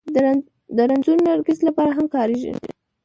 د 0.75 0.77
رنځور 0.89 1.17
نرګس 1.25 1.59
لپاره 1.67 1.91
هم 1.97 2.05
کارېږي 2.15 2.51